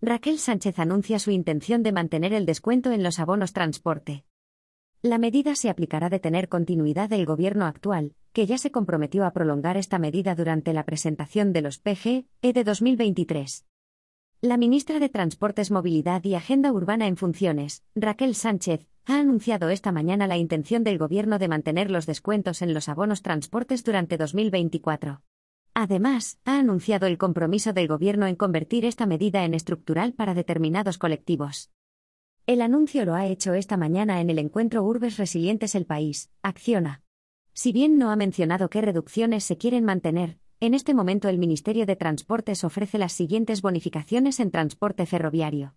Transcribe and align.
Raquel 0.00 0.38
Sánchez 0.38 0.78
anuncia 0.78 1.18
su 1.18 1.32
intención 1.32 1.82
de 1.82 1.90
mantener 1.90 2.32
el 2.32 2.46
descuento 2.46 2.92
en 2.92 3.02
los 3.02 3.18
abonos 3.18 3.52
transporte. 3.52 4.24
La 5.02 5.18
medida 5.18 5.56
se 5.56 5.70
aplicará 5.70 6.08
de 6.08 6.20
tener 6.20 6.48
continuidad 6.48 7.08
del 7.08 7.26
gobierno 7.26 7.66
actual, 7.66 8.14
que 8.32 8.46
ya 8.46 8.58
se 8.58 8.70
comprometió 8.70 9.24
a 9.24 9.32
prolongar 9.32 9.76
esta 9.76 9.98
medida 9.98 10.36
durante 10.36 10.72
la 10.72 10.84
presentación 10.84 11.52
de 11.52 11.62
los 11.62 11.78
PGE 11.78 12.26
de 12.42 12.64
2023. 12.64 13.66
La 14.40 14.56
ministra 14.56 15.00
de 15.00 15.08
Transportes, 15.08 15.72
Movilidad 15.72 16.22
y 16.22 16.36
Agenda 16.36 16.72
Urbana 16.72 17.08
en 17.08 17.16
funciones, 17.16 17.82
Raquel 17.96 18.36
Sánchez, 18.36 18.86
ha 19.04 19.18
anunciado 19.18 19.68
esta 19.68 19.90
mañana 19.90 20.28
la 20.28 20.36
intención 20.36 20.84
del 20.84 20.98
Gobierno 20.98 21.40
de 21.40 21.48
mantener 21.48 21.90
los 21.90 22.06
descuentos 22.06 22.62
en 22.62 22.72
los 22.72 22.88
abonos 22.88 23.22
transportes 23.22 23.82
durante 23.82 24.16
2024. 24.16 25.22
Además, 25.80 26.40
ha 26.44 26.58
anunciado 26.58 27.06
el 27.06 27.18
compromiso 27.18 27.72
del 27.72 27.86
Gobierno 27.86 28.26
en 28.26 28.34
convertir 28.34 28.84
esta 28.84 29.06
medida 29.06 29.44
en 29.44 29.54
estructural 29.54 30.12
para 30.12 30.34
determinados 30.34 30.98
colectivos. 30.98 31.70
El 32.46 32.62
anuncio 32.62 33.04
lo 33.04 33.14
ha 33.14 33.26
hecho 33.26 33.54
esta 33.54 33.76
mañana 33.76 34.20
en 34.20 34.28
el 34.28 34.40
encuentro 34.40 34.82
Urbes 34.82 35.18
Resilientes 35.18 35.76
El 35.76 35.86
País, 35.86 36.32
Acciona. 36.42 37.04
Si 37.52 37.70
bien 37.70 37.96
no 37.96 38.10
ha 38.10 38.16
mencionado 38.16 38.70
qué 38.70 38.80
reducciones 38.80 39.44
se 39.44 39.56
quieren 39.56 39.84
mantener, 39.84 40.40
en 40.58 40.74
este 40.74 40.94
momento 40.94 41.28
el 41.28 41.38
Ministerio 41.38 41.86
de 41.86 41.94
Transportes 41.94 42.64
ofrece 42.64 42.98
las 42.98 43.12
siguientes 43.12 43.62
bonificaciones 43.62 44.40
en 44.40 44.50
transporte 44.50 45.06
ferroviario. 45.06 45.76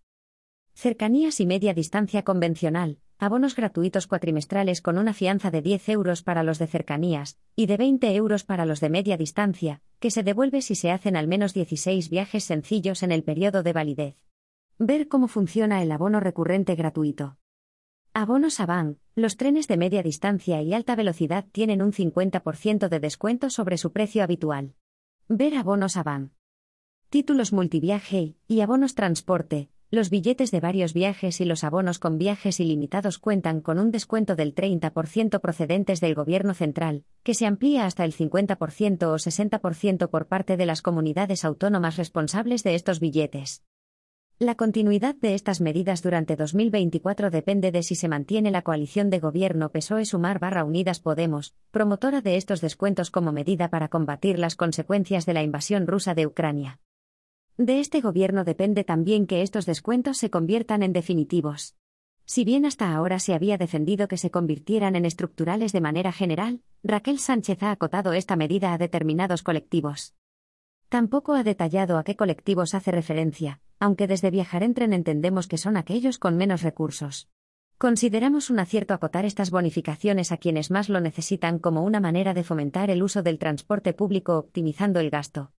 Cercanías 0.73 1.39
y 1.39 1.45
media 1.45 1.75
distancia 1.75 2.23
convencional, 2.23 2.97
abonos 3.19 3.55
gratuitos 3.55 4.07
cuatrimestrales 4.07 4.81
con 4.81 4.97
una 4.97 5.13
fianza 5.13 5.51
de 5.51 5.61
10 5.61 5.89
euros 5.89 6.23
para 6.23 6.41
los 6.41 6.57
de 6.57 6.65
cercanías, 6.65 7.37
y 7.55 7.67
de 7.67 7.77
20 7.77 8.15
euros 8.15 8.43
para 8.43 8.65
los 8.65 8.79
de 8.79 8.89
media 8.89 9.15
distancia, 9.15 9.83
que 10.01 10.11
se 10.11 10.23
devuelve 10.23 10.63
si 10.63 10.73
se 10.73 10.91
hacen 10.91 11.15
al 11.15 11.27
menos 11.27 11.53
16 11.53 12.09
viajes 12.09 12.43
sencillos 12.43 13.03
en 13.03 13.11
el 13.11 13.23
periodo 13.23 13.61
de 13.61 13.71
validez. 13.71 14.15
Ver 14.79 15.07
cómo 15.07 15.27
funciona 15.27 15.83
el 15.83 15.91
abono 15.91 16.19
recurrente 16.19 16.73
gratuito. 16.73 17.37
Abonos 18.13 18.59
Avan, 18.59 18.97
los 19.15 19.37
trenes 19.37 19.67
de 19.67 19.77
media 19.77 20.01
distancia 20.01 20.61
y 20.63 20.73
alta 20.73 20.95
velocidad 20.95 21.45
tienen 21.51 21.83
un 21.83 21.93
50% 21.93 22.89
de 22.89 22.99
descuento 22.99 23.51
sobre 23.51 23.77
su 23.77 23.93
precio 23.93 24.23
habitual. 24.23 24.73
Ver 25.29 25.55
abonos 25.55 25.95
Avan. 25.95 26.33
Títulos 27.09 27.53
multiviaje 27.53 28.35
y 28.47 28.61
abonos 28.61 28.95
transporte, 28.95 29.69
los 29.91 30.09
billetes 30.09 30.51
de 30.51 30.61
varios 30.61 30.93
viajes 30.93 31.41
y 31.41 31.45
los 31.45 31.65
abonos 31.65 31.99
con 31.99 32.17
viajes 32.17 32.61
ilimitados 32.61 33.19
cuentan 33.19 33.59
con 33.59 33.77
un 33.77 33.91
descuento 33.91 34.37
del 34.37 34.55
30% 34.55 35.41
procedentes 35.41 35.99
del 35.99 36.15
Gobierno 36.15 36.53
central, 36.53 37.03
que 37.23 37.33
se 37.33 37.45
amplía 37.45 37.85
hasta 37.85 38.05
el 38.05 38.13
50% 38.13 39.03
o 39.03 39.15
60% 39.15 40.09
por 40.09 40.27
parte 40.27 40.55
de 40.55 40.65
las 40.65 40.81
comunidades 40.81 41.43
autónomas 41.43 41.97
responsables 41.97 42.63
de 42.63 42.75
estos 42.75 43.01
billetes. 43.01 43.63
La 44.39 44.55
continuidad 44.55 45.13
de 45.15 45.35
estas 45.35 45.59
medidas 45.59 46.01
durante 46.01 46.37
2024 46.37 47.29
depende 47.29 47.73
de 47.73 47.83
si 47.83 47.95
se 47.95 48.07
mantiene 48.07 48.49
la 48.49 48.61
coalición 48.61 49.09
de 49.09 49.19
gobierno 49.19 49.73
PSOE-Sumar 49.73 50.39
barra 50.39 50.63
Unidas 50.63 51.01
Podemos, 51.01 51.53
promotora 51.69 52.21
de 52.21 52.37
estos 52.37 52.61
descuentos 52.61 53.11
como 53.11 53.33
medida 53.33 53.69
para 53.69 53.89
combatir 53.89 54.39
las 54.39 54.55
consecuencias 54.55 55.25
de 55.25 55.33
la 55.33 55.43
invasión 55.43 55.85
rusa 55.85 56.15
de 56.15 56.27
Ucrania. 56.27 56.79
De 57.61 57.79
este 57.79 58.01
gobierno 58.01 58.43
depende 58.43 58.83
también 58.83 59.27
que 59.27 59.43
estos 59.43 59.67
descuentos 59.67 60.17
se 60.17 60.31
conviertan 60.31 60.81
en 60.81 60.93
definitivos. 60.93 61.75
Si 62.25 62.43
bien 62.43 62.65
hasta 62.65 62.91
ahora 62.91 63.19
se 63.19 63.35
había 63.35 63.59
defendido 63.59 64.07
que 64.07 64.17
se 64.17 64.31
convirtieran 64.31 64.95
en 64.95 65.05
estructurales 65.05 65.71
de 65.71 65.79
manera 65.79 66.11
general, 66.11 66.63
Raquel 66.81 67.19
Sánchez 67.19 67.61
ha 67.61 67.69
acotado 67.69 68.13
esta 68.13 68.35
medida 68.35 68.73
a 68.73 68.79
determinados 68.79 69.43
colectivos. 69.43 70.15
Tampoco 70.89 71.35
ha 71.35 71.43
detallado 71.43 71.99
a 71.99 72.03
qué 72.03 72.15
colectivos 72.15 72.73
hace 72.73 72.89
referencia, 72.89 73.61
aunque 73.79 74.07
desde 74.07 74.31
Viajar 74.31 74.63
en 74.63 74.73
Tren 74.73 74.91
entendemos 74.91 75.47
que 75.47 75.59
son 75.59 75.77
aquellos 75.77 76.17
con 76.17 76.37
menos 76.37 76.63
recursos. 76.63 77.29
Consideramos 77.77 78.49
un 78.49 78.59
acierto 78.59 78.95
acotar 78.95 79.25
estas 79.25 79.51
bonificaciones 79.51 80.31
a 80.31 80.37
quienes 80.37 80.71
más 80.71 80.89
lo 80.89 80.99
necesitan 80.99 81.59
como 81.59 81.83
una 81.83 81.99
manera 81.99 82.33
de 82.33 82.43
fomentar 82.43 82.89
el 82.89 83.03
uso 83.03 83.21
del 83.21 83.37
transporte 83.37 83.93
público 83.93 84.37
optimizando 84.37 84.99
el 84.99 85.11
gasto. 85.11 85.49